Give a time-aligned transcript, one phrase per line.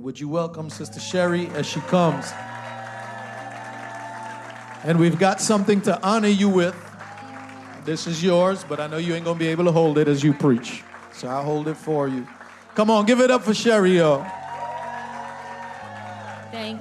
[0.00, 2.32] Would you welcome Sister Sherry as she comes?
[4.82, 6.74] And we've got something to honor you with.
[7.84, 10.24] This is yours, but I know you ain't gonna be able to hold it as
[10.24, 10.82] you preach.
[11.12, 12.26] So I'll hold it for you.
[12.74, 14.24] Come on, give it up for Sherry, y'all.
[16.50, 16.80] Thank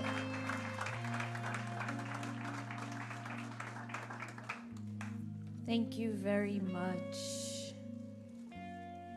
[5.66, 7.18] Thank you very much.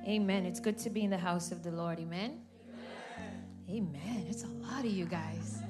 [0.07, 0.45] Amen.
[0.45, 2.01] It's good to be in the house of the Lord.
[2.01, 2.42] Amen.
[3.73, 4.03] Amen.
[4.05, 4.27] Amen.
[4.29, 5.63] It's a lot of you guys.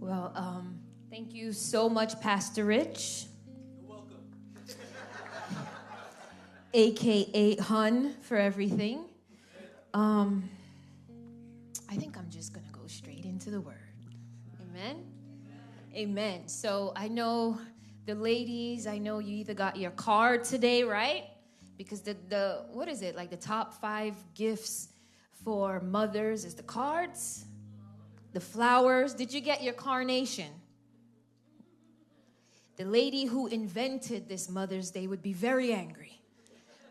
[0.00, 0.78] Well, um,
[1.10, 3.26] thank you so much, Pastor Rich.
[3.78, 4.16] You're welcome.
[6.72, 9.04] AKA Hun for everything.
[9.92, 10.48] Um,
[11.90, 13.76] I think I'm just going to go straight into the word.
[14.70, 15.04] Amen.
[15.94, 16.48] Amen.
[16.48, 17.60] So I know
[18.06, 21.24] the ladies, I know you either got your card today, right?
[21.76, 23.14] Because the, the what is it?
[23.14, 24.88] Like the top five gifts
[25.46, 27.46] for mothers is the cards,
[28.32, 29.14] the flowers.
[29.14, 30.50] Did you get your carnation?
[32.76, 36.20] The lady who invented this Mother's Day would be very angry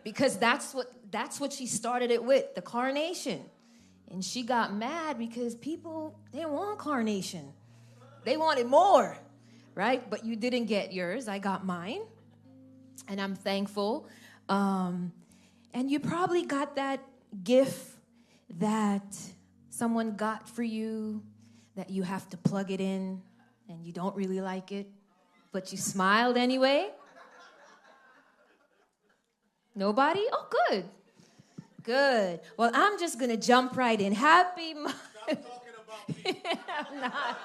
[0.05, 3.41] because that's what that's what she started it with, the carnation.
[4.09, 7.52] And she got mad because people didn't want carnation.
[8.23, 9.19] They wanted more
[9.75, 10.09] right?
[10.09, 11.27] But you didn't get yours.
[11.27, 12.02] I got mine.
[13.08, 14.08] And I'm thankful.
[14.49, 15.11] Um,
[15.73, 17.02] and you probably got that
[17.43, 17.94] gift
[18.57, 19.17] that
[19.69, 21.21] someone got for you
[21.75, 23.21] that you have to plug it in
[23.69, 24.87] and you don't really like it,
[25.52, 26.89] but you smiled anyway.
[29.75, 30.23] Nobody?
[30.31, 30.85] Oh, good.
[31.83, 32.39] Good.
[32.57, 34.13] Well, I'm just going to jump right in.
[34.13, 34.95] Happy Mother's
[36.25, 37.37] I'm not.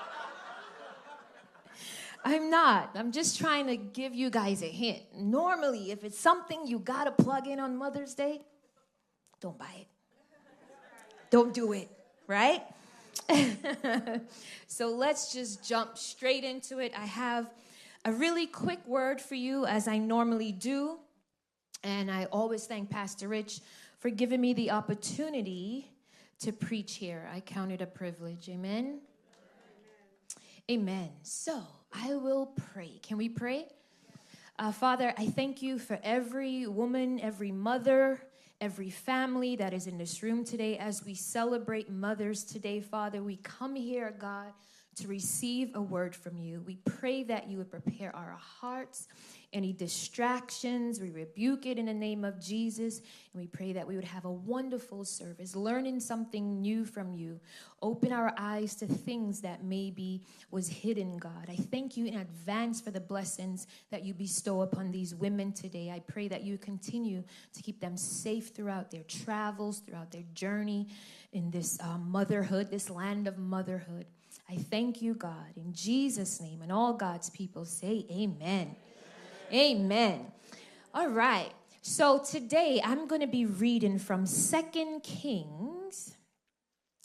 [2.24, 2.90] I'm not.
[2.94, 5.00] I'm just trying to give you guys a hint.
[5.16, 8.42] Normally, if it's something you gotta plug in on Mother's Day,
[9.40, 9.86] don't buy it.
[11.30, 11.88] Don't do it,
[12.26, 12.62] right?
[14.66, 16.92] so let's just jump straight into it.
[16.96, 17.50] I have
[18.04, 20.98] a really quick word for you, as I normally do.
[21.82, 23.60] And I always thank Pastor Rich
[23.98, 25.90] for giving me the opportunity
[26.40, 27.28] to preach here.
[27.32, 28.48] I count it a privilege.
[28.48, 29.00] Amen.
[30.68, 30.82] Amen.
[30.82, 31.10] Amen.
[31.22, 32.98] So, I will pray.
[33.02, 33.66] Can we pray?
[34.58, 38.20] Uh, Father, I thank you for every woman, every mother,
[38.60, 43.22] every family that is in this room today as we celebrate mothers today, Father.
[43.22, 44.52] We come here, God,
[45.00, 46.62] to receive a word from you.
[46.66, 49.08] We pray that you would prepare our hearts
[49.52, 51.00] any distractions.
[51.00, 52.98] We rebuke it in the name of Jesus.
[52.98, 57.40] And we pray that we would have a wonderful service, learning something new from you.
[57.82, 61.48] Open our eyes to things that maybe was hidden, God.
[61.48, 65.90] I thank you in advance for the blessings that you bestow upon these women today.
[65.90, 67.24] I pray that you continue
[67.54, 70.88] to keep them safe throughout their travels, throughout their journey
[71.32, 74.06] in this uh, motherhood, this land of motherhood.
[74.50, 76.60] I thank you, God, in Jesus' name.
[76.60, 78.74] And all God's people say, Amen.
[79.52, 80.26] Amen.
[80.92, 81.52] All right.
[81.82, 86.16] So today I'm going to be reading from Second Kings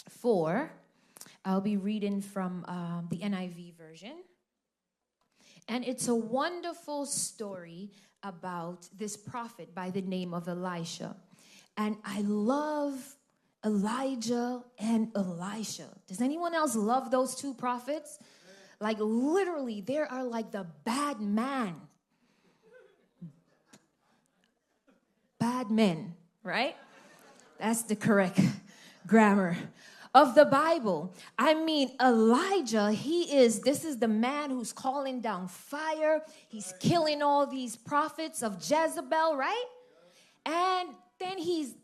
[0.09, 0.71] 4.
[1.43, 4.23] I'll be reading from um, the NIV version.
[5.67, 7.91] And it's a wonderful story
[8.23, 11.15] about this prophet by the name of Elisha.
[11.77, 13.15] And I love
[13.65, 15.87] Elijah and Elisha.
[16.07, 18.19] Does anyone else love those two prophets?
[18.79, 21.75] Like, literally, they are like the bad man
[25.45, 26.75] bad men, right?
[27.59, 28.39] That's the correct
[29.07, 29.55] grammar
[30.13, 31.13] of the Bible.
[31.37, 36.23] I mean, Elijah, he is, this is the man who's calling down fire.
[36.47, 39.65] He's killing all these prophets of Jezebel, right?
[40.45, 40.89] And
[41.19, 41.75] then he's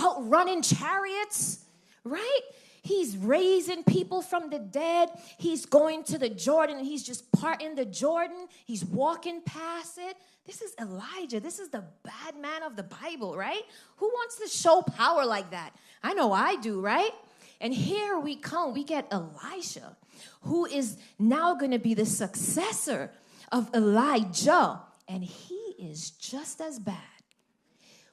[0.00, 1.64] outrunning chariots,
[2.04, 2.40] right?
[2.82, 5.10] He's raising people from the dead.
[5.36, 8.46] He's going to the Jordan he's just parting the Jordan.
[8.64, 10.16] He's walking past it.
[10.46, 11.40] This is Elijah.
[11.40, 13.62] This is the bad man of the Bible, right?
[13.96, 15.74] Who wants to show power like that?
[16.02, 17.12] I know I do, right?
[17.60, 19.96] And here we come, we get Elisha,
[20.42, 23.10] who is now going to be the successor
[23.52, 24.80] of Elijah.
[25.08, 27.17] And he is just as bad.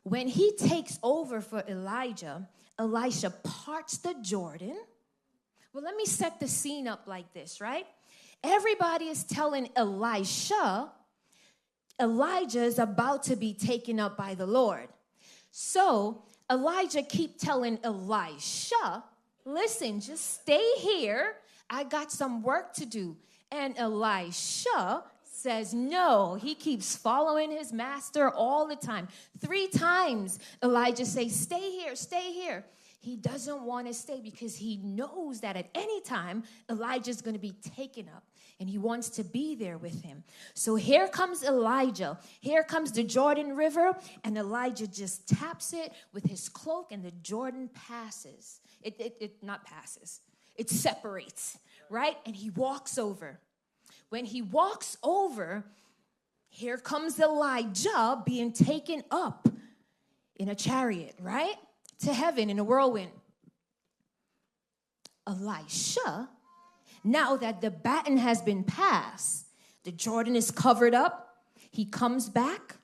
[0.06, 2.48] When he takes over for Elijah,
[2.78, 4.78] Elisha parts the Jordan.
[5.74, 7.88] Well, let me set the scene up like this, right?
[8.44, 10.92] Everybody is telling Elisha
[12.00, 14.90] Elijah is about to be taken up by the Lord.
[15.52, 19.04] So Elijah keep telling Elisha,
[19.46, 21.36] listen, just stay here.
[21.69, 23.16] I got some work to do.
[23.51, 25.04] And Elisha
[25.46, 26.34] says no.
[26.42, 29.08] He keeps following his master all the time.
[29.40, 32.66] Three times Elijah says, stay here, stay here.
[33.06, 37.40] he doesn't want to stay because he knows that at any time Elijah's going to
[37.40, 38.24] be taken up
[38.60, 40.24] and he wants to be there with him.
[40.56, 42.18] So here comes Elijah.
[42.40, 43.94] Here comes the Jordan River,
[44.24, 48.62] and Elijah just taps it with his cloak, and the Jordan passes.
[48.82, 50.22] It, it, it not passes,
[50.56, 51.60] it separates,
[51.90, 52.18] right?
[52.26, 53.40] And he walks over.
[54.10, 55.66] When he walks over,
[56.50, 59.50] here comes Elijah being taken up
[60.36, 61.56] in a chariot, right?
[62.00, 63.12] To heaven in a whirlwind.
[65.28, 66.30] Elisha,
[67.04, 69.48] now that the baton has been passed,
[69.84, 71.38] the Jordan is covered up,
[71.72, 72.78] he comes back.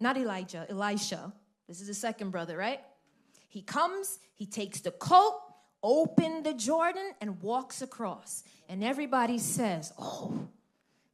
[0.00, 1.32] Not Elijah, Elisha.
[1.66, 2.80] This is the second brother, right?
[3.48, 5.40] He comes, he takes the coat,
[5.82, 8.44] open the Jordan, and walks across.
[8.68, 10.48] And everybody says, Oh,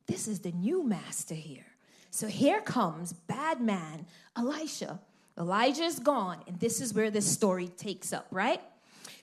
[0.06, 1.66] this is the new master here.
[2.10, 4.06] So here comes bad man
[4.36, 5.00] Elisha.
[5.36, 8.60] Elijah is gone, and this is where this story takes up, right?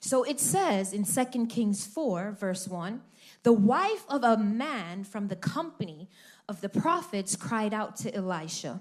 [0.00, 3.00] So it says in 2 Kings 4, verse 1
[3.42, 6.08] the wife of a man from the company
[6.48, 8.80] of the prophets cried out to Elisha,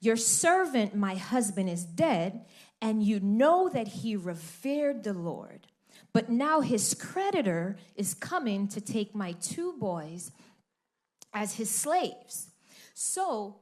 [0.00, 2.44] Your servant, my husband, is dead,
[2.82, 5.68] and you know that he revered the Lord.
[6.12, 10.32] But now his creditor is coming to take my two boys
[11.34, 12.48] as his slaves.
[12.94, 13.56] So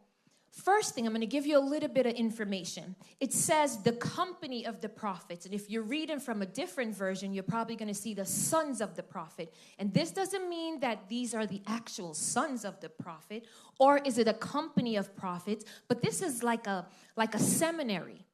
[0.52, 2.94] First thing, I'm going to give you a little bit of information.
[3.20, 5.46] It says the company of the prophets.
[5.46, 8.82] And if you're reading from a different version, you're probably going to see the sons
[8.82, 9.54] of the prophet.
[9.78, 13.46] And this doesn't mean that these are the actual sons of the prophet,
[13.80, 16.86] or is it a company of prophets, but this is like a
[17.16, 18.26] like a seminary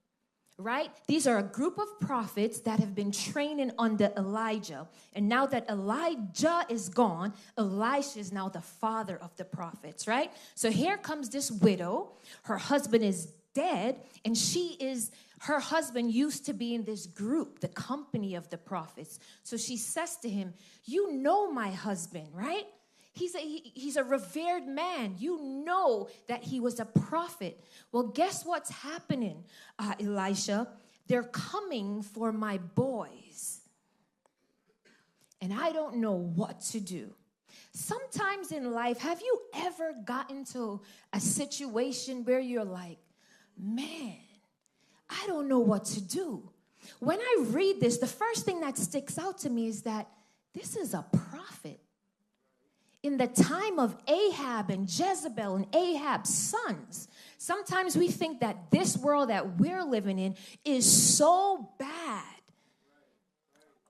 [0.58, 0.90] right?
[1.06, 4.88] These are a group of prophets that have been training under Elijah.
[5.14, 10.32] And now that Elijah is gone, Elisha is now the father of the prophets, right?
[10.56, 12.10] So here comes this widow.
[12.42, 15.12] Her husband is dead, and she is,
[15.42, 19.20] her husband used to be in this group, the company of the prophets.
[19.44, 20.54] So she says to him,
[20.84, 22.66] You know my husband, right?
[23.18, 25.16] He's a, he, he's a revered man.
[25.18, 27.60] You know that he was a prophet.
[27.90, 29.44] Well, guess what's happening,
[29.78, 30.68] uh, Elisha?
[31.08, 33.60] They're coming for my boys.
[35.40, 37.12] And I don't know what to do.
[37.72, 40.80] Sometimes in life, have you ever gotten to
[41.12, 42.98] a situation where you're like,
[43.58, 44.16] man,
[45.10, 46.50] I don't know what to do?
[47.00, 50.08] When I read this, the first thing that sticks out to me is that
[50.54, 51.80] this is a prophet
[53.08, 57.08] in the time of Ahab and Jezebel and Ahab's sons.
[57.38, 60.84] Sometimes we think that this world that we're living in is
[61.16, 62.24] so bad.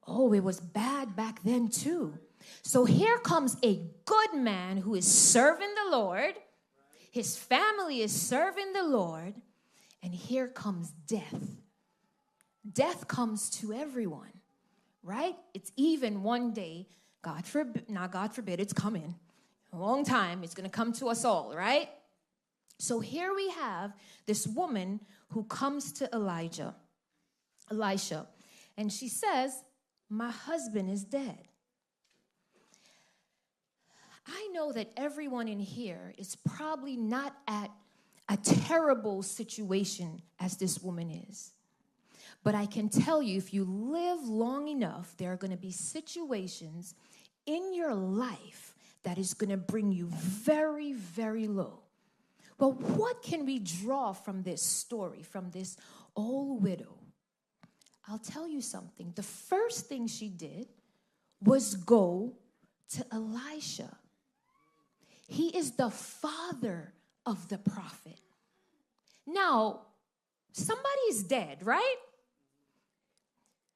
[0.06, 2.16] Oh, it was bad back then too.
[2.62, 6.34] So here comes a good man who is serving the Lord.
[7.10, 9.34] His family is serving the Lord.
[10.00, 11.56] And here comes death.
[12.72, 14.40] Death comes to everyone,
[15.02, 15.34] right?
[15.54, 16.86] It's even one day
[17.28, 19.14] God forbid, not God forbid, it's coming.
[19.74, 21.90] A long time, it's gonna come to us all, right?
[22.78, 23.92] So here we have
[24.24, 25.00] this woman
[25.32, 26.74] who comes to Elijah,
[27.70, 28.26] Elisha,
[28.78, 29.52] and she says,
[30.08, 31.38] My husband is dead.
[34.26, 37.70] I know that everyone in here is probably not at
[38.30, 41.52] a terrible situation as this woman is.
[42.44, 45.72] But I can tell you, if you live long enough, there are going to be
[45.72, 46.94] situations
[47.48, 51.80] in your life that is going to bring you very, very low.
[52.58, 55.76] But what can we draw from this story, from this
[56.14, 56.98] old widow?
[58.06, 59.12] I'll tell you something.
[59.16, 60.68] The first thing she did
[61.42, 62.34] was go
[62.94, 63.96] to Elisha.
[65.26, 66.92] He is the father
[67.24, 68.20] of the prophet.
[69.26, 69.80] Now,
[70.52, 71.96] somebody's dead, right?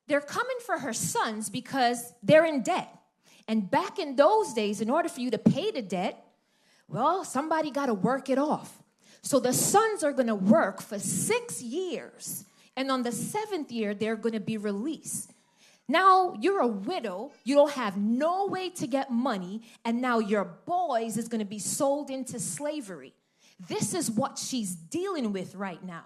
[0.09, 3.02] They're coming for her sons because they're in debt.
[3.49, 6.25] And back in those days, in order for you to pay the debt,
[6.89, 8.83] well, somebody got to work it off.
[9.23, 12.45] So the sons are going to work for six years.
[12.77, 15.33] And on the seventh year, they're going to be released.
[15.89, 20.45] Now you're a widow, you don't have no way to get money, and now your
[20.45, 23.13] boys is going to be sold into slavery.
[23.69, 26.05] This is what she's dealing with right now.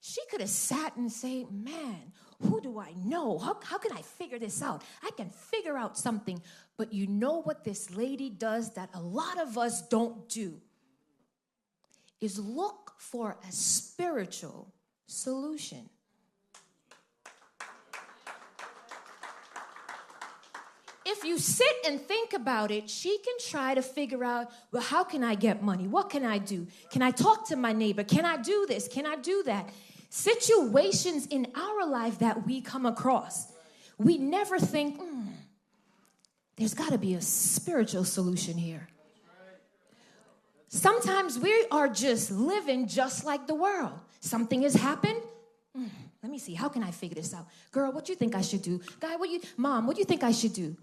[0.00, 3.38] She could have sat and say, Man, who do I know?
[3.38, 4.82] How, how can I figure this out?
[5.02, 6.42] I can figure out something.
[6.76, 10.60] But you know what this lady does that a lot of us don't do?
[12.20, 14.72] Is look for a spiritual
[15.06, 15.88] solution.
[21.06, 25.04] if you sit and think about it, she can try to figure out, well, how
[25.04, 25.86] can I get money?
[25.86, 26.66] What can I do?
[26.90, 28.02] Can I talk to my neighbor?
[28.02, 28.88] Can I do this?
[28.88, 29.70] Can I do that?
[30.08, 33.52] Situations in our life that we come across,
[33.98, 35.26] we never think, mm,
[36.56, 38.88] there's got to be a spiritual solution here.
[40.68, 43.98] Sometimes we are just living just like the world.
[44.20, 45.22] Something has happened.
[45.76, 45.88] Mm,
[46.22, 46.54] let me see.
[46.54, 47.46] How can I figure this out?
[47.70, 48.80] Girl, what do you think I should do?
[49.00, 50.76] Guy, what you mom, what do you think I should do?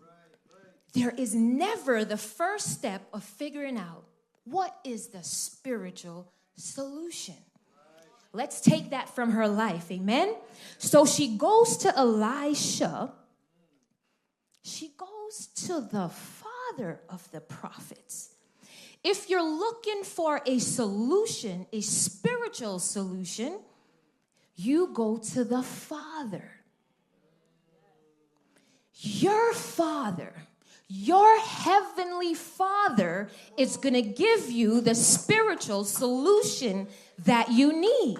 [0.94, 4.06] There is never the first step of figuring out
[4.46, 7.36] what is the spiritual solution.
[8.33, 9.91] Let's take that from her life.
[9.91, 10.35] Amen.
[10.79, 13.13] So she goes to Elisha.
[14.63, 18.29] She goes to the father of the prophets.
[19.03, 23.59] If you're looking for a solution, a spiritual solution,
[24.55, 26.49] you go to the Father.
[28.95, 30.33] Your Father,
[30.87, 36.87] your Heavenly Father is going to give you the spiritual solution
[37.20, 38.20] that you need.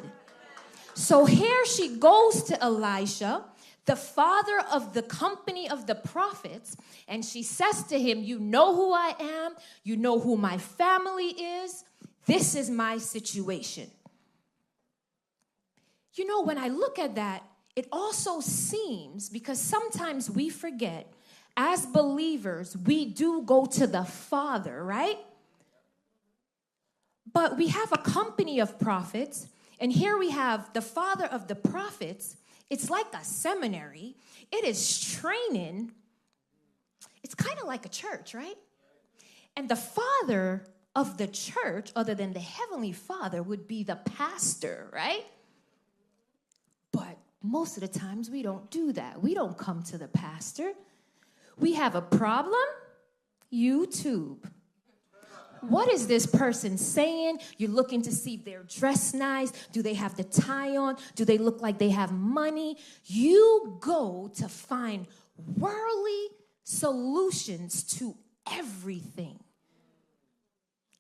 [0.94, 3.44] So here she goes to Elisha
[3.86, 8.76] the father of the company of the prophets, and she says to him, You know
[8.76, 11.84] who I am, you know who my family is.
[12.26, 13.92] This is my situation.
[16.14, 17.44] You know, when I look at that,
[17.76, 21.12] it also seems because sometimes we forget
[21.58, 25.18] as believers, we do go to the Father, right?
[27.34, 29.48] But we have a company of prophets,
[29.80, 32.38] and here we have the father of the prophets
[32.74, 34.16] it's like a seminary,
[34.52, 35.92] it is training.
[37.24, 38.58] It's kind of like a church, right?
[39.56, 44.90] And the father of the church, other than the heavenly father, would be the pastor,
[44.92, 45.24] right?
[46.92, 49.22] But most of the times we don't do that.
[49.22, 50.74] We don't come to the pastor.
[51.60, 52.66] We have a problem,
[53.54, 54.50] YouTube.
[55.70, 57.40] What is this person saying?
[57.58, 59.52] You're looking to see if they're dressed nice.
[59.72, 60.98] Do they have the tie on?
[61.16, 62.78] Do they look like they have money?
[63.06, 65.08] You go to find
[65.58, 66.28] worldly
[66.64, 68.16] solutions to
[68.52, 69.40] everything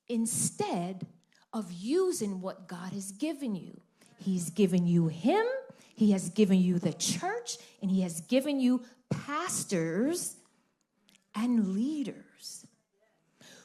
[0.08, 1.08] instead
[1.52, 3.80] of using what God has given you.
[4.18, 5.46] He's given you Him,
[5.96, 10.36] He has given you the church, and He has given you pastors
[11.36, 12.16] and leaders.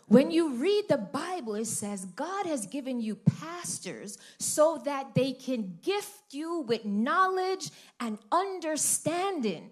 [0.08, 5.32] When you read the Bible, it says God has given you pastors so that they
[5.32, 9.70] can gift you with knowledge and understanding.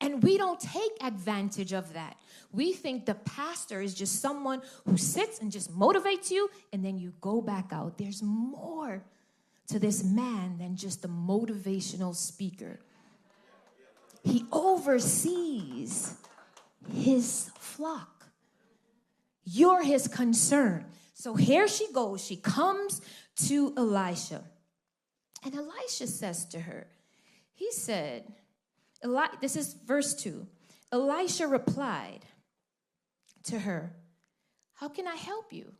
[0.00, 2.16] And we don't take advantage of that.
[2.52, 6.96] We think the pastor is just someone who sits and just motivates you, and then
[6.98, 7.98] you go back out.
[7.98, 9.02] There's more
[9.66, 12.78] to this man than just a motivational speaker.
[14.22, 16.14] He oversees
[16.92, 18.15] his flock.
[19.46, 20.84] You're his concern.
[21.14, 22.22] So here she goes.
[22.22, 23.00] She comes
[23.46, 24.42] to Elisha.
[25.44, 26.88] And Elisha says to her,
[27.54, 28.24] He said,
[29.04, 30.46] Eli- This is verse 2.
[30.92, 32.20] Elisha replied
[33.44, 33.92] to her,
[34.74, 35.72] How can I help you?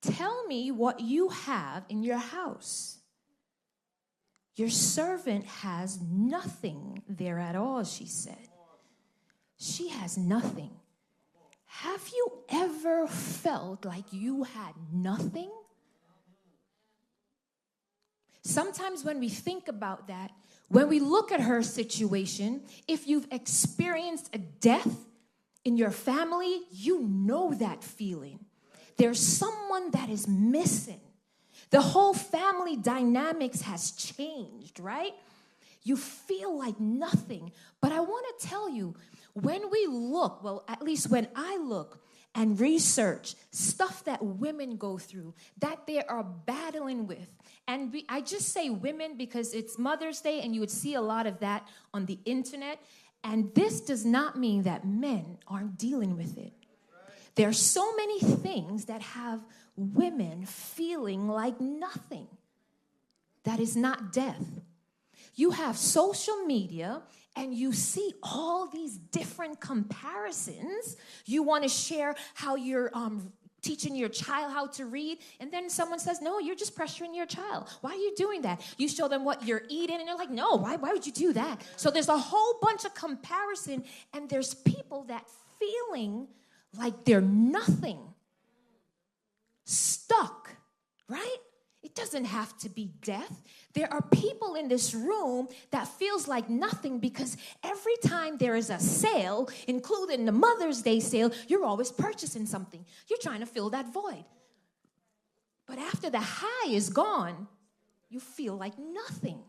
[0.00, 2.98] Tell me what you have in your house.
[4.54, 8.48] Your servant has nothing there at all, she said.
[9.56, 10.70] She has nothing.
[11.78, 15.50] Have you ever felt like you had nothing?
[18.42, 20.30] Sometimes when we think about that,
[20.68, 24.96] when we look at her situation, if you've experienced a death
[25.64, 28.38] in your family, you know that feeling.
[28.96, 31.00] There's someone that is missing.
[31.70, 35.12] The whole family dynamics has changed, right?
[35.82, 37.50] You feel like nothing.
[37.80, 38.94] But I want to tell you,
[39.34, 42.00] when we look, well, at least when I look
[42.34, 47.36] and research stuff that women go through, that they are battling with,
[47.66, 51.00] and we, I just say women because it's Mother's Day and you would see a
[51.00, 52.80] lot of that on the internet.
[53.22, 56.52] And this does not mean that men aren't dealing with it.
[57.36, 59.40] There are so many things that have
[59.76, 62.28] women feeling like nothing.
[63.44, 64.44] That is not death.
[65.34, 67.02] You have social media
[67.36, 70.96] and you see all these different comparisons.
[71.26, 73.32] You want to share how you're um,
[73.64, 77.26] teaching your child how to read, and then someone says, No, you're just pressuring your
[77.26, 77.68] child.
[77.80, 78.62] Why are you doing that?
[78.76, 81.32] You show them what you're eating, and they're like, No, why, why would you do
[81.32, 81.62] that?
[81.76, 85.26] So there's a whole bunch of comparison, and there's people that
[85.58, 86.28] feeling
[86.76, 88.00] like they're nothing,
[89.64, 90.50] stuck,
[91.08, 91.38] right?
[91.84, 93.42] It doesn't have to be death.
[93.74, 98.70] There are people in this room that feels like nothing because every time there is
[98.70, 102.86] a sale, including the Mother's Day sale, you're always purchasing something.
[103.08, 104.24] You're trying to fill that void.
[105.66, 107.48] But after the high is gone,
[108.08, 109.42] you feel like nothing.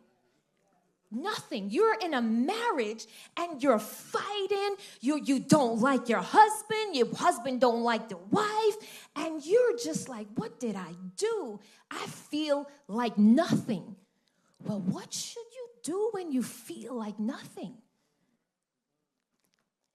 [1.15, 1.69] Nothing.
[1.69, 3.05] You're in a marriage
[3.37, 4.75] and you're fighting.
[4.99, 6.93] You, you don't like your husband.
[6.93, 8.75] Your husband don't like the wife.
[9.15, 11.61] And you're just like, what did I do?
[11.89, 13.95] I feel like nothing.
[14.65, 17.75] Well, what should you do when you feel like nothing?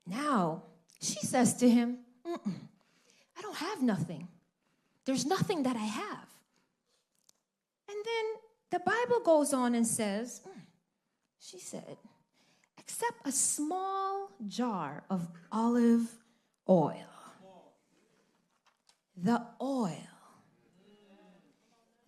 [0.07, 0.63] Now,
[1.03, 4.29] she says to him, I don't have nothing.
[5.05, 6.29] There's nothing that I have.
[7.89, 8.25] And then
[8.71, 10.53] the Bible goes on and says, mm,
[11.41, 11.97] she said,
[12.79, 16.09] except a small jar of olive
[16.69, 17.07] oil.
[19.17, 19.97] The oil.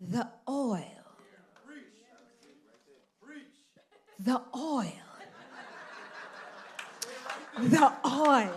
[0.01, 0.83] The oil.
[4.19, 4.89] The oil.
[7.65, 8.53] The oil.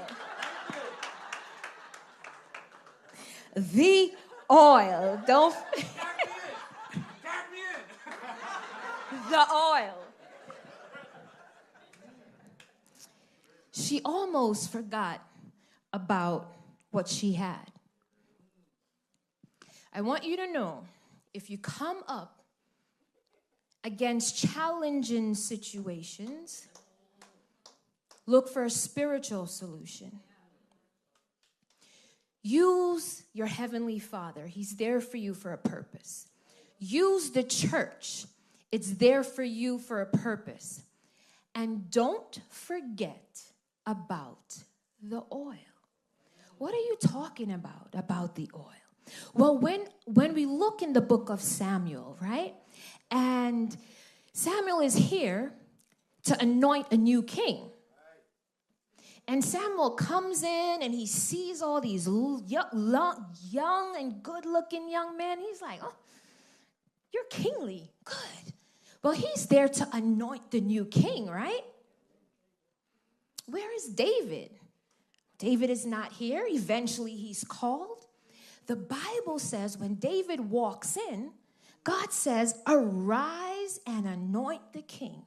[3.55, 4.12] The
[4.51, 5.22] oil.
[5.25, 5.55] Don't.
[9.29, 10.05] the oil.
[13.75, 15.22] She almost forgot
[15.91, 16.50] about
[16.91, 17.72] what she had.
[19.91, 20.86] I want you to know
[21.34, 22.39] if you come up
[23.84, 26.67] against challenging situations,
[28.25, 30.20] look for a spiritual solution.
[32.41, 36.27] Use your Heavenly Father, He's there for you for a purpose.
[36.79, 38.25] Use the church,
[38.72, 40.82] it's there for you for a purpose.
[41.53, 43.41] And don't forget
[43.86, 44.63] about
[45.01, 45.58] the oil.
[46.58, 48.72] What are you talking about about the oil?
[49.34, 52.56] Well, when when we look in the book of Samuel, right?
[53.12, 53.75] And
[54.34, 55.54] Samuel is here
[56.24, 57.70] to anoint a new king.
[59.27, 65.39] And Samuel comes in and he sees all these young, and good looking young men.
[65.39, 65.96] He's like, oh,
[67.12, 67.92] you're kingly.
[68.04, 68.54] Good.
[69.04, 71.63] Well, he's there to anoint the new king, right?
[73.48, 74.52] Where is David?
[75.38, 76.46] David is not here.
[76.48, 78.06] Eventually, he's called.
[78.67, 81.32] The Bible says when David walks in,
[81.84, 85.24] God says, Arise and anoint the king.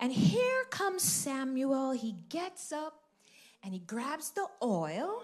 [0.00, 1.90] And here comes Samuel.
[1.90, 3.02] He gets up
[3.64, 5.22] and he grabs the oil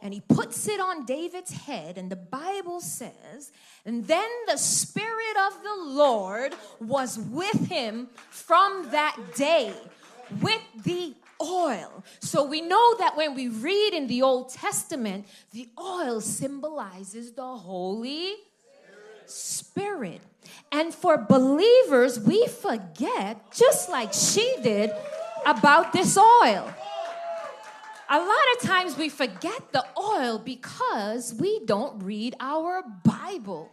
[0.00, 1.98] and he puts it on David's head.
[1.98, 3.50] And the Bible says,
[3.84, 9.72] And then the Spirit of the Lord was with him from that day
[10.40, 12.04] with the oil.
[12.20, 17.56] So we know that when we read in the Old Testament, the oil symbolizes the
[17.56, 18.34] Holy
[19.26, 20.20] Spirit.
[20.72, 24.90] And for believers, we forget, just like she did,
[25.46, 26.72] about this oil.
[28.10, 33.70] A lot of times we forget the oil because we don't read our Bible.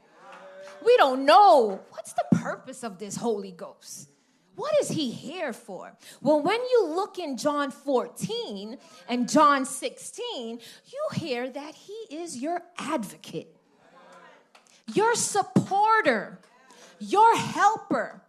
[0.86, 4.10] We don't know what's the purpose of this Holy Ghost.
[4.56, 5.96] What is he here for?
[6.22, 12.38] Well, when you look in John 14 and John 16, you hear that he is
[12.38, 13.56] your advocate,
[14.94, 16.40] your supporter,
[17.00, 18.22] your helper.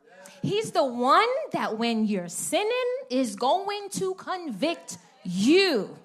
[0.43, 5.97] He's the one that when you're sinning is going to convict you.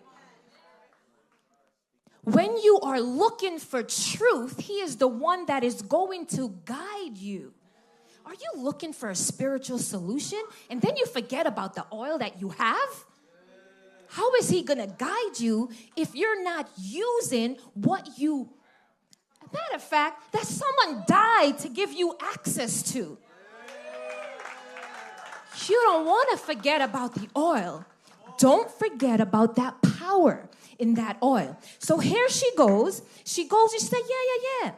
[2.23, 7.17] When you are looking for truth, He is the one that is going to guide
[7.17, 7.53] you.
[8.27, 12.41] Are you looking for a spiritual solution and then you forget about the oil that
[12.41, 12.89] you have?
[14.09, 18.49] How is He gonna guide you if you're not using what you,
[19.53, 23.17] matter of fact, that someone died to give you access to?
[25.69, 27.85] You don't wanna forget about the oil.
[28.37, 31.57] Don't forget about that power in that oil.
[31.79, 33.01] So here she goes.
[33.23, 34.71] She goes, she said, Yeah, yeah, yeah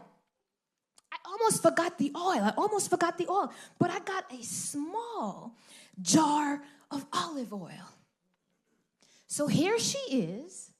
[1.31, 2.43] almost forgot the oil.
[2.43, 3.51] I almost forgot the oil.
[3.77, 5.55] But I got a small
[6.01, 6.61] jar
[6.91, 7.93] of olive oil.
[9.27, 10.71] So here she is,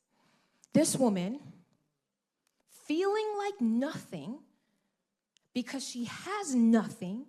[0.74, 1.40] this woman,
[2.88, 4.40] feeling like nothing
[5.54, 7.26] because she has nothing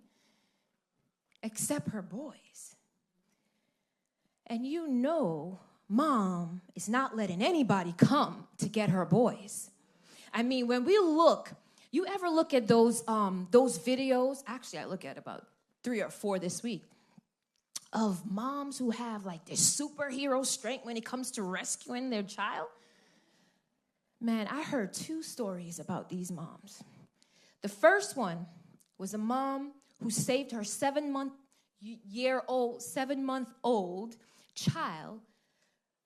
[1.43, 2.75] except her boys.
[4.47, 9.69] And you know, mom is not letting anybody come to get her boys.
[10.33, 11.53] I mean, when we look
[11.91, 14.43] you ever look at those um, those videos?
[14.47, 15.45] Actually, I look at about
[15.83, 16.83] three or four this week
[17.93, 22.67] of moms who have like this superhero strength when it comes to rescuing their child.
[24.21, 26.81] Man, I heard two stories about these moms.
[27.61, 28.45] The first one
[28.97, 31.33] was a mom who saved her seven month
[31.79, 34.15] year old, seven month old
[34.55, 35.19] child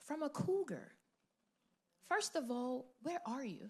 [0.06, 0.92] from a cougar.
[2.08, 3.70] First of all, where are you?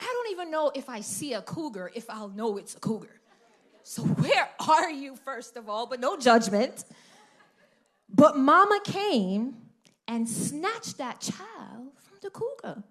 [0.00, 3.20] I don't even know if I see a cougar if I'll know it's a cougar.
[3.82, 5.86] So, where are you, first of all?
[5.86, 6.84] But no judgment.
[8.08, 9.56] But mama came
[10.08, 12.82] and snatched that child from the cougar.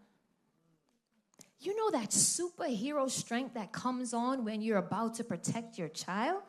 [1.60, 6.42] You know that superhero strength that comes on when you're about to protect your child?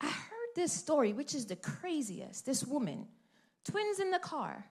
[0.00, 2.44] I heard this story, which is the craziest.
[2.44, 3.06] This woman,
[3.64, 4.66] twins in the car,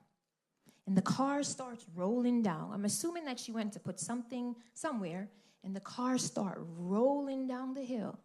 [0.91, 2.69] and the car starts rolling down.
[2.73, 5.29] I'm assuming that she went to put something somewhere,
[5.63, 8.19] and the car start rolling down the hill.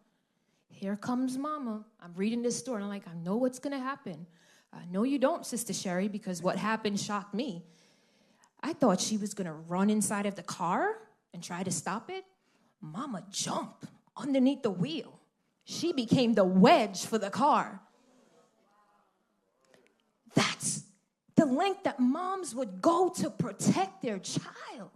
[0.67, 1.85] Here comes mama.
[2.01, 4.27] I'm reading this story, and I'm like, I know what's gonna happen.
[4.73, 7.63] I know you don't, Sister Sherry, because what happened shocked me.
[8.61, 10.97] I thought she was gonna run inside of the car
[11.33, 12.25] and try to stop it.
[12.81, 13.85] Mama jumped
[14.17, 15.21] underneath the wheel.
[15.63, 17.79] She became the wedge for the car.
[20.35, 20.76] That's
[21.37, 24.89] the length that moms would go to protect their child.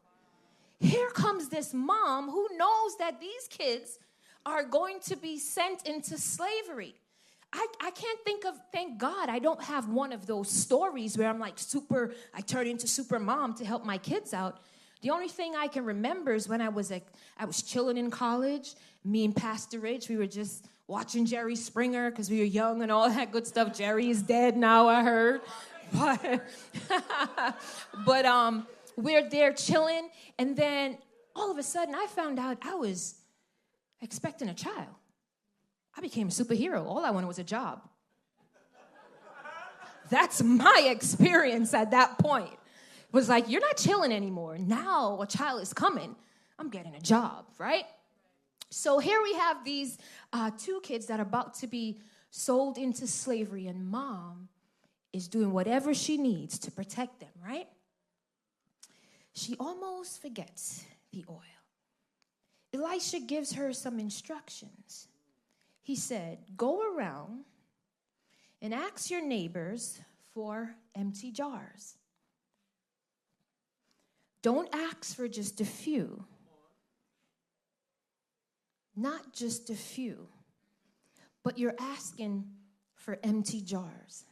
[0.79, 3.99] Here comes this mom who knows that these kids
[4.45, 6.95] are going to be sent into slavery.
[7.53, 11.29] I, I can't think of, thank God, I don't have one of those stories where
[11.29, 14.61] I'm like super, I turn into super mom to help my kids out.
[15.01, 17.05] The only thing I can remember is when I was like,
[17.37, 18.73] I was chilling in college,
[19.03, 22.91] me and Pastor Rich, we were just watching Jerry Springer because we were young and
[22.91, 23.77] all that good stuff.
[23.77, 25.41] Jerry is dead now, I heard.
[25.93, 26.43] But,
[28.05, 30.97] but um, we're there chilling, and then
[31.35, 33.15] all of a sudden I found out I was
[34.01, 34.87] expecting a child.
[35.95, 36.85] I became a superhero.
[36.85, 37.81] All I wanted was a job.
[40.09, 42.51] That's my experience at that point.
[42.51, 44.57] It was like, you're not chilling anymore.
[44.57, 46.15] Now a child is coming.
[46.59, 47.85] I'm getting a job, right?
[48.69, 49.97] So here we have these
[50.31, 51.99] uh, two kids that are about to be
[52.29, 54.47] sold into slavery, and mom
[55.13, 57.67] is doing whatever she needs to protect them, right?
[59.33, 61.37] She almost forgets the oil.
[62.73, 65.07] Elisha gives her some instructions.
[65.81, 67.45] He said, Go around
[68.61, 69.99] and ask your neighbors
[70.33, 71.97] for empty jars.
[74.41, 76.23] Don't ask for just a few,
[78.95, 80.27] not just a few,
[81.43, 82.45] but you're asking
[82.95, 84.25] for empty jars.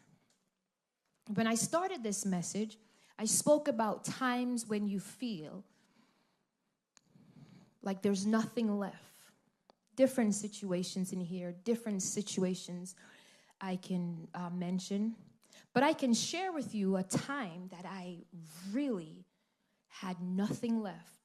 [1.33, 2.79] When I started this message,
[3.19, 5.63] I spoke about times when you feel
[7.83, 8.95] like there's nothing left.
[9.95, 12.95] Different situations in here, different situations
[13.61, 15.15] I can uh, mention.
[15.73, 18.17] But I can share with you a time that I
[18.71, 19.23] really
[19.87, 21.19] had nothing left.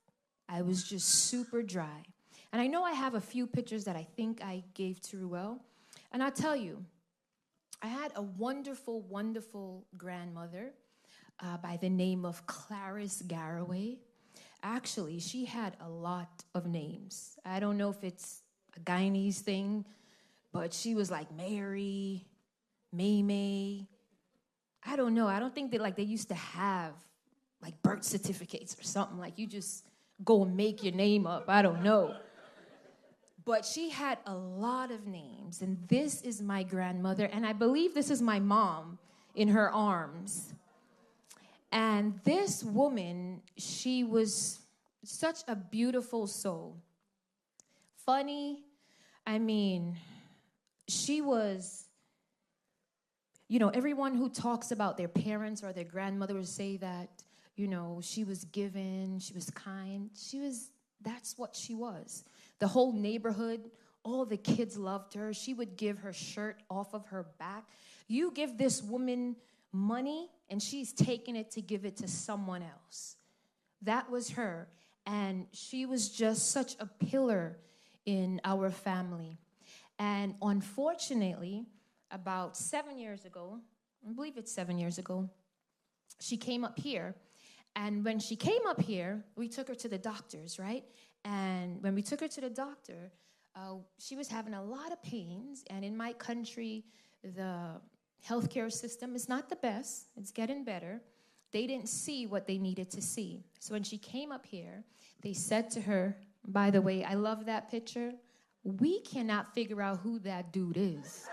[0.50, 2.02] I was just super dry.
[2.52, 5.62] And I know I have a few pictures that I think I gave to Ruel.
[6.12, 6.84] And I'll tell you,
[7.84, 10.72] I had a wonderful, wonderful grandmother
[11.38, 13.98] uh, by the name of Clarice Garraway.
[14.62, 17.38] Actually, she had a lot of names.
[17.44, 18.40] I don't know if it's
[18.74, 19.84] a Guyanese thing,
[20.50, 22.24] but she was like Mary,
[22.90, 23.86] May.
[24.86, 25.26] I don't know.
[25.26, 26.94] I don't think that like they used to have
[27.60, 29.18] like birth certificates or something.
[29.18, 29.84] Like you just
[30.24, 31.50] go and make your name up.
[31.50, 32.16] I don't know.
[33.44, 37.94] But she had a lot of names, and this is my grandmother, and I believe
[37.94, 38.98] this is my mom
[39.35, 40.54] in her arms.
[41.70, 44.61] And this woman, she was
[45.04, 46.76] such a beautiful soul.
[48.07, 48.62] Funny,
[49.26, 49.96] I mean,
[50.88, 51.85] she was,
[53.48, 57.09] you know, everyone who talks about their parents or their grandmother would say that,
[57.57, 60.11] you know, she was given, she was kind.
[60.16, 60.70] She was,
[61.02, 62.24] that's what she was.
[62.58, 63.70] The whole neighborhood,
[64.04, 65.32] all the kids loved her.
[65.32, 67.64] She would give her shirt off of her back.
[68.06, 69.36] You give this woman
[69.72, 73.16] money, and she's taking it to give it to someone else.
[73.82, 74.68] That was her.
[75.06, 77.58] And she was just such a pillar
[78.06, 79.38] in our family.
[79.98, 81.66] And unfortunately,
[82.10, 83.60] about seven years ago,
[84.08, 85.28] I believe it's seven years ago,
[86.20, 87.14] she came up here.
[87.76, 90.84] And when she came up here, we took her to the doctors, right?
[91.24, 93.10] And when we took her to the doctor,
[93.56, 95.64] uh, she was having a lot of pains.
[95.70, 96.84] And in my country,
[97.22, 97.80] the
[98.26, 101.00] healthcare system is not the best, it's getting better.
[101.52, 103.44] They didn't see what they needed to see.
[103.60, 104.82] So when she came up here,
[105.22, 108.12] they said to her, by the way, I love that picture.
[108.64, 111.28] We cannot figure out who that dude is.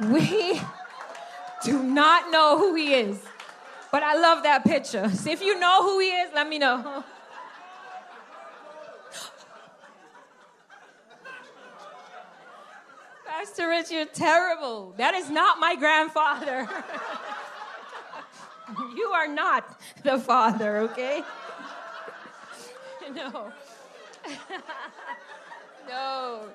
[0.08, 0.60] we
[1.64, 3.20] do not know who he is.
[3.90, 5.08] But I love that picture.
[5.10, 7.04] So if you know who he is, let me know.
[13.54, 14.94] Pastor Rich, you're terrible.
[14.96, 16.68] That is not my grandfather.
[18.96, 21.22] you are not the father, okay?
[23.14, 23.52] no.
[25.88, 26.48] no.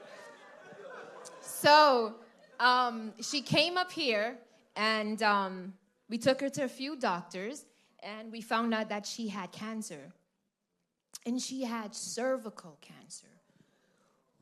[1.39, 2.15] So
[2.59, 4.38] um, she came up here
[4.75, 5.73] and um,
[6.09, 7.63] we took her to a few doctors
[8.03, 10.12] and we found out that she had cancer.
[11.25, 13.27] And she had cervical cancer,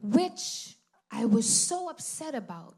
[0.02, 0.77] which
[1.12, 2.76] I was so upset about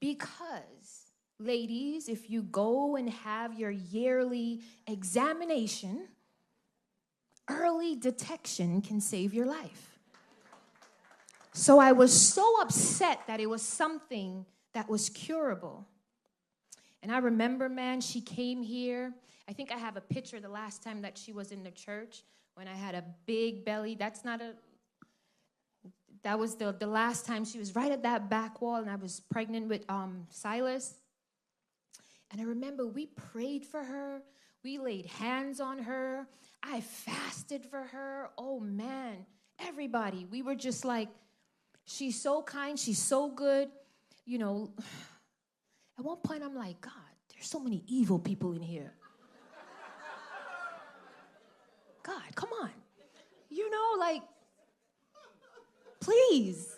[0.00, 6.08] because, ladies, if you go and have your yearly examination,
[7.48, 9.98] early detection can save your life.
[11.52, 15.86] So I was so upset that it was something that was curable.
[17.02, 19.12] And I remember, man, she came here.
[19.48, 22.22] I think I have a picture the last time that she was in the church
[22.54, 23.94] when I had a big belly.
[23.94, 24.54] That's not a,
[26.22, 28.96] that was the, the last time she was right at that back wall, and I
[28.96, 30.94] was pregnant with um, Silas.
[32.30, 34.22] And I remember we prayed for her,
[34.64, 36.26] we laid hands on her,
[36.62, 38.30] I fasted for her.
[38.38, 39.26] Oh man,
[39.58, 41.08] everybody, we were just like,
[41.84, 43.68] she's so kind, she's so good.
[44.24, 44.72] You know,
[45.98, 46.92] at one point, I'm like, God,
[47.34, 48.94] there's so many evil people in here.
[52.04, 52.70] God, come on.
[53.48, 54.22] You know, like,
[56.02, 56.68] please.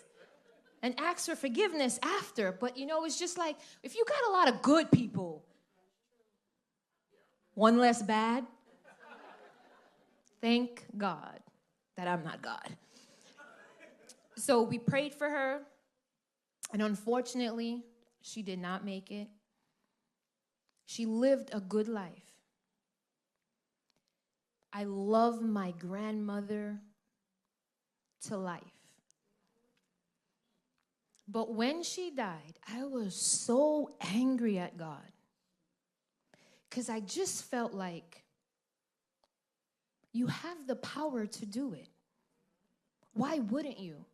[0.81, 2.51] And ask for forgiveness after.
[2.51, 5.43] But you know, it's just like if you got a lot of good people,
[7.55, 8.45] one less bad,
[10.41, 11.39] thank God
[11.97, 12.75] that I'm not God.
[14.37, 15.61] So we prayed for her,
[16.71, 17.83] and unfortunately,
[18.21, 19.27] she did not make it.
[20.85, 22.11] She lived a good life.
[24.71, 26.81] I love my grandmother
[28.27, 28.74] to life.
[31.27, 35.11] But when she died, I was so angry at God
[36.69, 38.23] because I just felt like
[40.11, 41.89] you have the power to do it.
[43.13, 44.05] Why wouldn't you?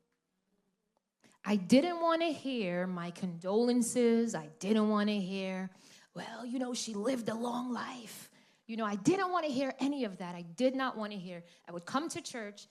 [1.44, 4.36] I didn't want to hear my condolences.
[4.36, 5.70] I didn't want to hear,
[6.14, 8.30] well, you know, she lived a long life.
[8.68, 10.36] You know, I didn't want to hear any of that.
[10.36, 11.44] I did not want to hear.
[11.68, 12.68] I would come to church,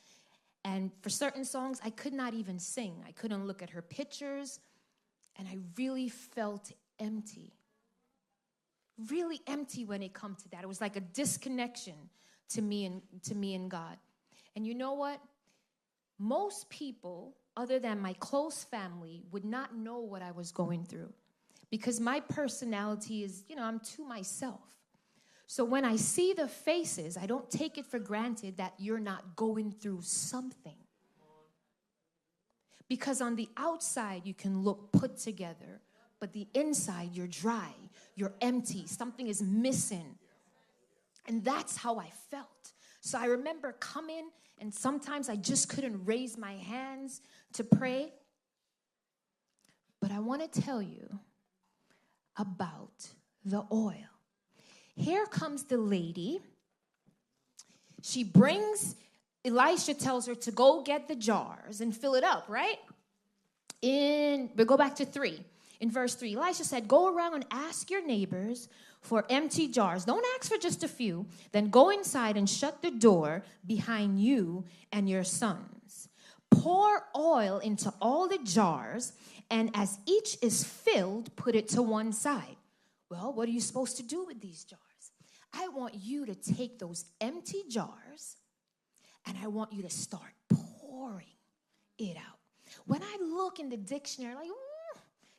[0.65, 3.03] and for certain songs, I could not even sing.
[3.07, 4.61] I couldn't look at her pictures,
[5.37, 7.55] and I really felt empty.
[9.09, 10.63] Really empty when it come to that.
[10.63, 11.95] It was like a disconnection
[12.51, 13.97] to me and to me and God.
[14.55, 15.21] And you know what?
[16.19, 21.13] Most people, other than my close family, would not know what I was going through
[21.71, 24.61] because my personality is, you know, I'm to myself.
[25.51, 29.35] So when I see the faces, I don't take it for granted that you're not
[29.35, 30.77] going through something.
[32.89, 35.81] Because on the outside, you can look put together,
[36.21, 37.75] but the inside, you're dry,
[38.15, 40.15] you're empty, something is missing.
[41.27, 42.71] And that's how I felt.
[43.01, 47.23] So I remember coming, and sometimes I just couldn't raise my hands
[47.55, 48.13] to pray.
[50.01, 51.19] But I want to tell you
[52.37, 53.09] about
[53.45, 54.20] the oil.
[55.01, 56.41] Here comes the lady.
[58.03, 58.97] She brings,
[59.45, 62.79] Elisha tells her to go get the jars and fill it up, right?
[63.81, 65.43] In, we go back to three.
[65.81, 68.69] In verse three, Elisha said, Go around and ask your neighbors
[69.01, 70.05] for empty jars.
[70.05, 71.25] Don't ask for just a few.
[71.53, 76.09] Then go inside and shut the door behind you and your sons.
[76.51, 79.15] Pour oil into all the jars,
[79.51, 82.57] and as each is filled, put it to one side.
[83.09, 84.90] Well, what are you supposed to do with these jars?
[85.53, 88.37] I want you to take those empty jars
[89.27, 91.27] and I want you to start pouring
[91.99, 92.39] it out.
[92.87, 94.49] When I look in the dictionary, like,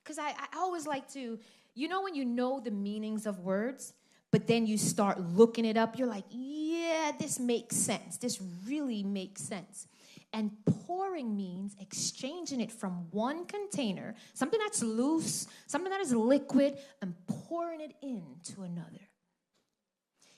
[0.03, 1.39] because I, I always like to,
[1.73, 3.93] you know, when you know the meanings of words,
[4.31, 8.17] but then you start looking it up, you're like, yeah, this makes sense.
[8.17, 9.87] This really makes sense.
[10.33, 16.77] And pouring means exchanging it from one container, something that's loose, something that is liquid,
[17.01, 19.10] and pouring it into another.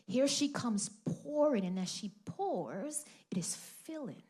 [0.05, 0.89] Here she comes
[1.23, 4.23] pouring, and as she pours, it is filling.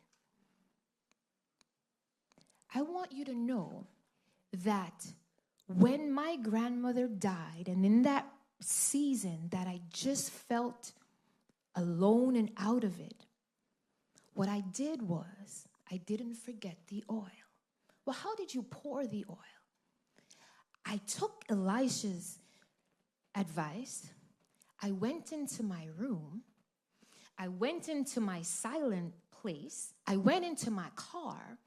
[2.75, 3.87] I want you to know
[4.63, 5.05] that
[5.67, 8.27] when my grandmother died, and in that
[8.61, 10.91] season that I just felt
[11.75, 13.25] alone and out of it,
[14.33, 17.27] what I did was I didn't forget the oil.
[18.05, 19.37] Well, how did you pour the oil?
[20.85, 22.39] I took Elisha's
[23.35, 24.09] advice
[24.83, 26.41] I went into my room.
[27.37, 29.93] I went into my silent place.
[30.05, 31.57] I went into my car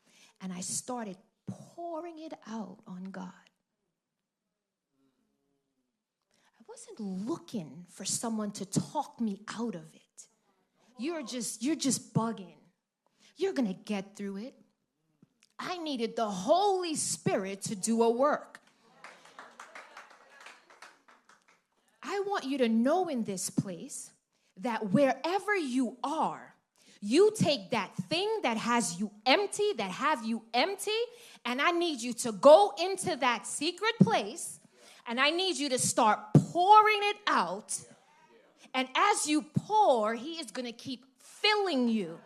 [0.43, 1.17] and I started
[1.49, 3.33] pouring it out on God.
[6.47, 10.03] I wasn't looking for someone to talk me out of it.
[10.99, 12.59] You're just you're just bugging.
[13.39, 14.55] You're going to get through it.
[15.59, 18.61] I needed the Holy Spirit to do a work.
[22.09, 24.11] I want you to know in this place
[24.59, 26.55] that wherever you are,
[27.01, 30.91] you take that thing that has you empty, that have you empty,
[31.45, 34.61] and I need you to go into that secret place
[35.09, 37.79] and I need you to start pouring it out.
[38.75, 42.19] And as you pour, he is to keep filling you.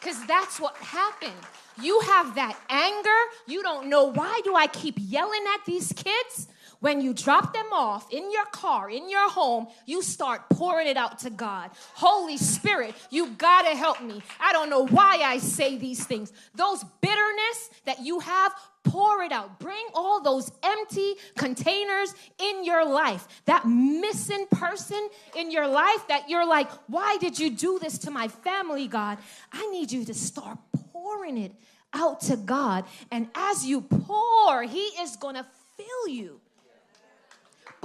[0.00, 1.42] Cuz that's what happened.
[1.80, 3.20] You have that anger.
[3.46, 6.48] You don't know why do I keep yelling at these kids?
[6.80, 10.96] When you drop them off in your car, in your home, you start pouring it
[10.96, 11.70] out to God.
[11.94, 14.22] Holy Spirit, you gotta help me.
[14.38, 16.32] I don't know why I say these things.
[16.54, 18.52] Those bitterness that you have,
[18.84, 19.58] pour it out.
[19.58, 23.26] Bring all those empty containers in your life.
[23.44, 28.10] That missing person in your life that you're like, why did you do this to
[28.10, 29.18] my family, God?
[29.52, 30.58] I need you to start
[30.92, 31.52] pouring it
[31.92, 32.84] out to God.
[33.10, 36.40] And as you pour, He is gonna fill you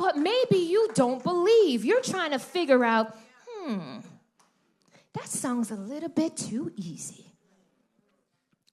[0.03, 1.85] but maybe you don't believe.
[1.85, 3.15] You're trying to figure out,
[3.47, 3.99] hmm,
[5.13, 7.33] that sounds a little bit too easy.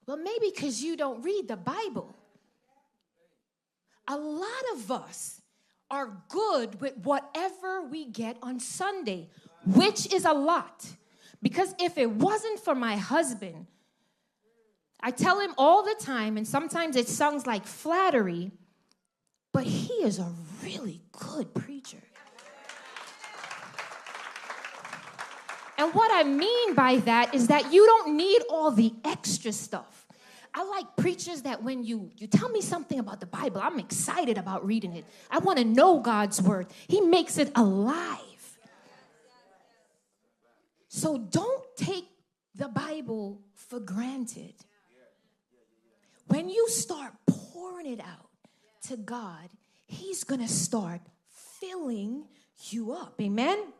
[0.08, 2.12] Well, maybe because you don't read the Bible.
[4.08, 5.40] A lot of us
[5.88, 9.28] are good with whatever we get on Sunday,
[9.64, 10.84] which is a lot.
[11.40, 13.68] Because if it wasn't for my husband,
[15.00, 18.50] I tell him all the time, and sometimes it sounds like flattery,
[19.52, 20.32] but he is a
[20.62, 22.02] really good preacher.
[25.78, 30.06] And what I mean by that is that you don't need all the extra stuff.
[30.52, 34.36] I like preachers that when you you tell me something about the Bible, I'm excited
[34.36, 35.04] about reading it.
[35.30, 36.66] I want to know God's word.
[36.88, 38.18] He makes it alive.
[40.88, 42.06] So don't take
[42.54, 44.54] the Bible for granted.
[46.26, 48.29] When you start pouring it out
[48.90, 49.48] to God,
[49.86, 51.00] He's going to start
[51.60, 52.24] filling
[52.70, 53.14] you up.
[53.20, 53.72] Amen?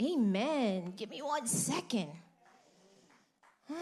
[0.00, 0.92] Amen.
[0.96, 2.08] Give me one second.
[3.70, 3.76] All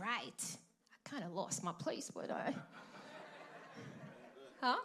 [0.00, 0.42] right.
[0.42, 2.52] I kind of lost my place, but I.
[4.60, 4.76] Huh?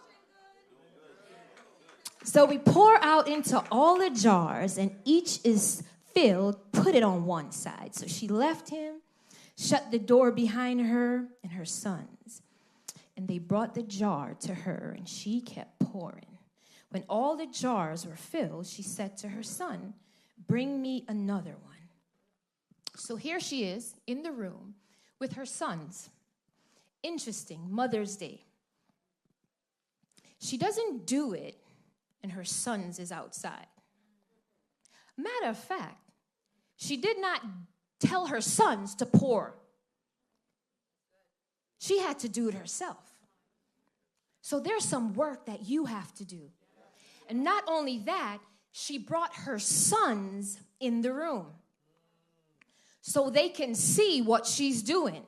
[2.24, 6.72] So we pour out into all the jars, and each is filled.
[6.72, 7.94] Put it on one side.
[7.94, 9.02] So she left him
[9.58, 12.42] shut the door behind her and her sons.
[13.18, 16.38] And they brought the jar to her, and she kept pouring.
[16.90, 19.94] When all the jars were filled, she said to her son,
[20.48, 21.76] Bring me another one.
[22.96, 24.76] So here she is in the room
[25.20, 26.10] with her sons.
[27.04, 28.44] Interesting, Mother's Day.
[30.40, 31.58] She doesn't do it,
[32.22, 33.68] and her sons is outside.
[35.18, 36.10] Matter of fact,
[36.76, 37.42] she did not
[38.06, 39.56] tell her sons to pour.
[41.80, 42.98] She had to do it herself.
[44.42, 46.52] So there's some work that you have to do.
[47.28, 48.40] And not only that,
[48.72, 51.48] she brought her sons in the room
[53.02, 55.24] so they can see what she's doing.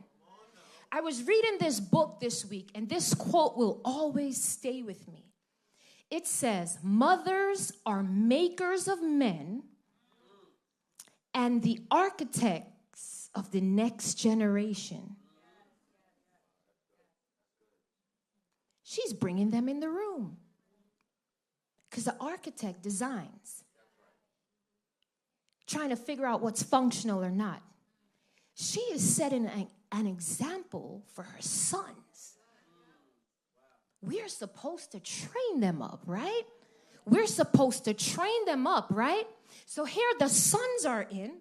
[0.91, 5.25] I was reading this book this week, and this quote will always stay with me.
[6.09, 9.63] It says, Mothers are makers of men
[11.37, 15.15] and the architects of the next generation.
[18.83, 20.37] She's bringing them in the room
[21.87, 23.63] because the architect designs,
[25.67, 27.61] trying to figure out what's functional or not.
[28.55, 32.33] She is setting an, an example for her sons.
[34.01, 36.43] We're supposed to train them up, right?
[37.05, 39.27] We're supposed to train them up, right?
[39.65, 41.37] So here the sons are in,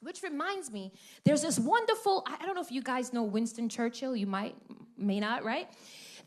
[0.00, 0.92] which reminds me,
[1.24, 4.56] there's this wonderful, I don't know if you guys know Winston Churchill, you might,
[4.96, 5.68] may not, right?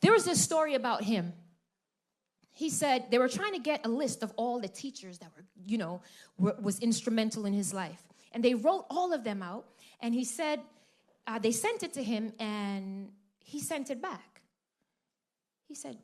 [0.02, 1.34] There was this story about him.
[2.52, 5.44] He said they were trying to get a list of all the teachers that were,
[5.66, 6.02] you know,
[6.38, 8.04] were, was instrumental in his life.
[8.32, 9.66] And they wrote all of them out.
[10.00, 10.60] And he said,
[11.26, 14.42] uh, they sent it to him and he sent it back.
[15.68, 15.98] He said,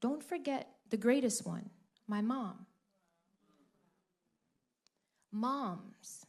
[0.00, 1.70] Don't forget the greatest one,
[2.06, 2.66] my mom
[5.34, 6.24] moms,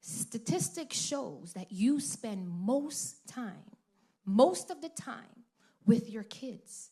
[0.00, 3.76] statistics shows that you spend most time,
[4.24, 5.44] most of the time
[5.84, 6.90] with your kids.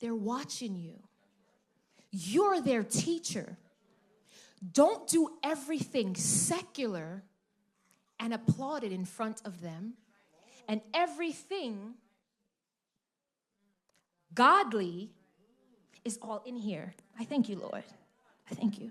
[0.00, 0.94] They're watching you.
[2.10, 3.58] You're their teacher.
[4.72, 7.22] Don't do everything secular
[8.18, 9.94] and applaud it in front of them,
[10.66, 11.94] and everything
[14.34, 15.10] godly
[16.04, 16.94] is all in here.
[17.18, 17.84] I thank you, Lord.
[18.50, 18.90] I thank you.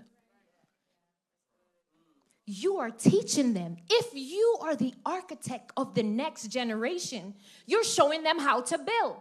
[2.50, 3.76] You are teaching them.
[3.90, 7.34] If you are the architect of the next generation,
[7.66, 9.16] you're showing them how to build.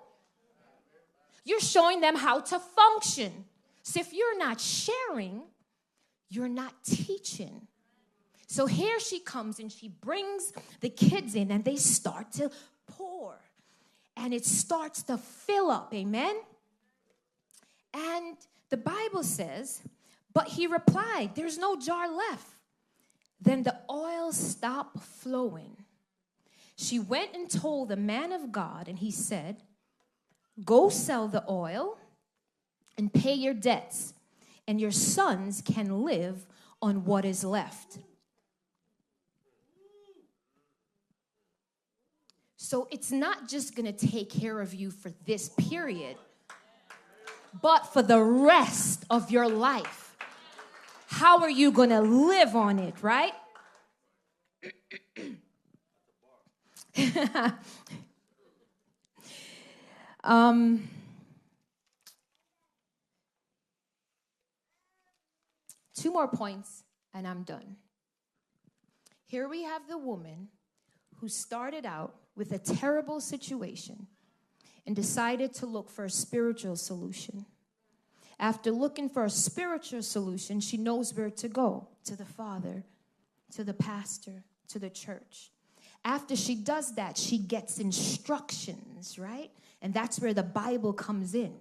[1.44, 3.44] You're showing them how to function.
[3.84, 5.42] So if you're not sharing,
[6.30, 7.68] you're not teaching.
[8.48, 12.50] So here she comes and she brings the kids in and they start to
[12.86, 13.38] pour
[14.16, 15.94] and it starts to fill up.
[15.94, 16.38] Amen.
[17.94, 18.38] And
[18.70, 19.82] the Bible says,
[20.34, 22.57] but he replied, There's no jar left.
[23.40, 25.78] Then the oil stopped flowing.
[26.76, 29.64] She went and told the man of God, and he said,
[30.64, 31.98] Go sell the oil
[32.98, 34.14] and pay your debts,
[34.68, 36.46] and your sons can live
[36.82, 38.00] on what is left.
[42.56, 46.18] So it's not just gonna take care of you for this period,
[47.62, 50.07] but for the rest of your life.
[51.18, 53.34] How are you gonna live on it, right?
[60.24, 60.88] um,
[65.96, 66.84] two more points,
[67.16, 67.78] and I'm done.
[69.26, 70.50] Here we have the woman
[71.16, 74.06] who started out with a terrible situation
[74.86, 77.48] and decided to look for a spiritual solution.
[78.40, 82.84] After looking for a spiritual solution, she knows where to go to the Father,
[83.54, 85.52] to the pastor, to the church.
[86.06, 89.52] After she does that, she gets instructions, right?
[89.82, 91.54] And that's where the Bible comes in.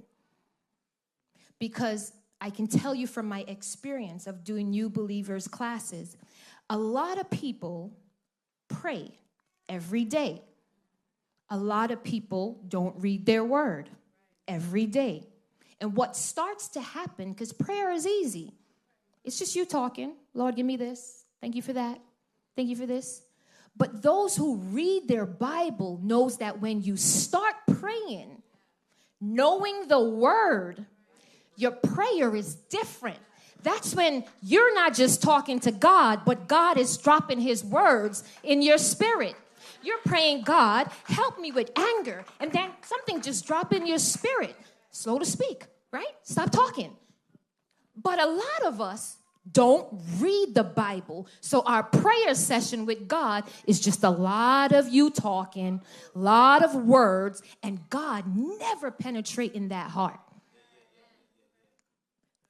[1.58, 6.16] Because I can tell you from my experience of doing new believers classes,
[6.68, 7.92] a lot of people
[8.68, 9.10] pray
[9.68, 10.42] every day.
[11.48, 13.88] A lot of people don't read their word
[14.46, 15.26] every day.
[15.80, 18.54] And what starts to happen, because prayer is easy,
[19.24, 21.24] it's just you talking, Lord, give me this.
[21.40, 22.00] Thank you for that.
[22.54, 23.22] Thank you for this.
[23.76, 28.42] But those who read their Bible knows that when you start praying,
[29.20, 30.86] knowing the word,
[31.56, 33.18] your prayer is different.
[33.62, 38.62] That's when you're not just talking to God, but God is dropping his words in
[38.62, 39.34] your spirit.
[39.82, 42.24] You're praying, God, help me with anger.
[42.40, 44.56] And then something just drop in your spirit.
[44.96, 46.06] Slow to speak, right?
[46.22, 46.96] Stop talking.
[48.02, 49.18] But a lot of us
[49.52, 51.28] don't read the Bible.
[51.42, 55.82] So our prayer session with God is just a lot of you talking,
[56.14, 60.18] a lot of words, and God never penetrate in that heart.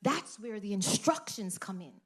[0.02, 2.00] That's where the instructions come in.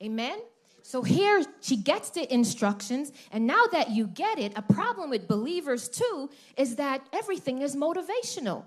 [0.00, 0.38] Amen?
[0.82, 5.26] So here she gets the instructions, and now that you get it, a problem with
[5.26, 8.64] believers too is that everything is motivational.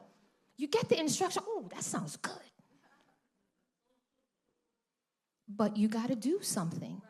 [0.59, 2.33] You get the instruction, oh, that sounds good.
[5.47, 7.01] But you got to do something.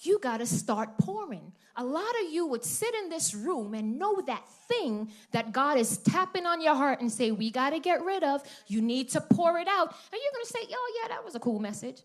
[0.00, 1.52] You got to start pouring.
[1.76, 5.76] A lot of you would sit in this room and know that thing that God
[5.76, 8.42] is tapping on your heart and say, We got to get rid of.
[8.66, 9.94] You need to pour it out.
[10.10, 12.00] And you're going to say, Oh, yeah, that was a cool message.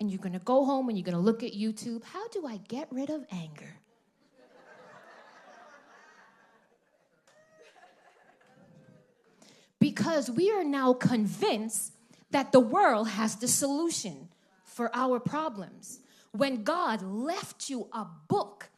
[0.00, 2.02] and you're going to go home and you're going to look at YouTube.
[2.02, 3.76] How do I get rid of anger?
[9.82, 11.92] Because we are now convinced
[12.30, 14.28] that the world has the solution
[14.64, 15.98] for our problems.
[16.30, 18.70] When God left you a book,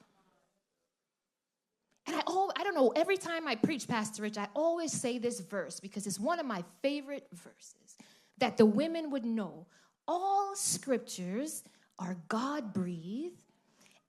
[2.06, 5.18] and I, oh, I don't know, every time I preach, Pastor Rich, I always say
[5.18, 7.96] this verse because it's one of my favorite verses
[8.38, 9.66] that the women would know
[10.08, 11.64] all scriptures
[11.98, 13.36] are God breathed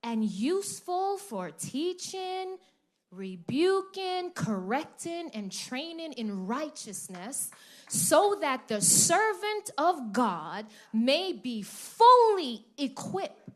[0.02, 2.56] and useful for teaching,
[3.16, 7.50] rebuking, correcting, and training in righteousness,
[7.88, 13.48] so that the servant of God may be fully equipped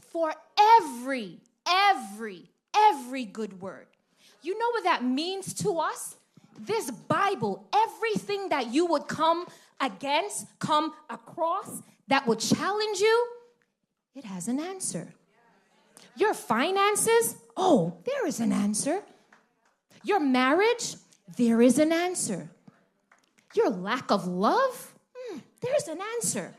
[0.00, 3.86] for every, every, every good word.
[4.42, 6.16] You know what that means to us?
[6.58, 9.46] This Bible, everything that you would come
[9.80, 13.28] against, come across that would challenge you,
[14.14, 15.12] it has an answer.
[16.16, 19.02] Your finances, oh, there is an answer.
[20.02, 20.94] Your marriage,
[21.36, 22.50] there is an answer.
[23.54, 26.54] Your lack of love, hmm, there's an answer.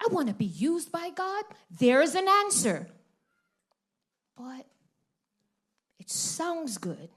[0.00, 1.44] I want to be used by God,
[1.78, 2.88] there is an answer.
[4.36, 4.66] But
[5.98, 7.08] it sounds good.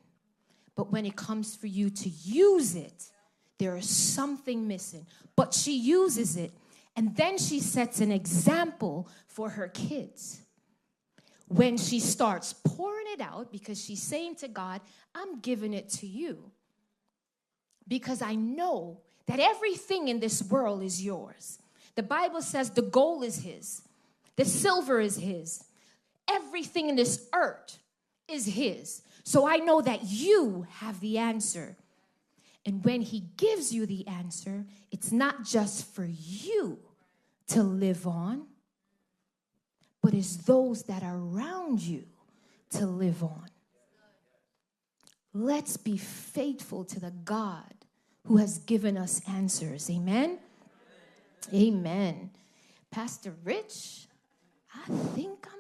[0.76, 3.10] But when it comes for you to use it,
[3.58, 5.08] there is something missing.
[5.36, 6.52] But she uses it,
[6.98, 10.42] and then she sets an example for her kids.
[11.50, 14.82] when she starts pouring it out because she's saying to God,
[15.16, 16.52] I'm giving it to you
[17.88, 21.60] because I know that everything in this world is yours.
[21.96, 23.82] The Bible says the gold is His,
[24.36, 25.64] the silver is His,
[26.30, 27.80] everything in this earth
[28.28, 29.02] is His.
[29.24, 31.78] So I know that you have the answer.
[32.66, 36.80] And when He gives you the answer, it's not just for you
[37.50, 38.48] to live on,
[40.02, 42.06] but it's those that are around you
[42.72, 43.48] to live on.
[45.34, 47.74] Let's be faithful to the God
[48.26, 49.90] who has given us answers.
[49.90, 50.40] Amen.
[51.54, 52.32] Amen.
[52.92, 54.08] Pastor Rich,
[54.74, 55.57] I think I'm